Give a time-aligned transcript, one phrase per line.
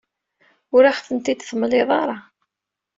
[0.75, 2.17] Ur aɣ-ten-id-temliḍ ara.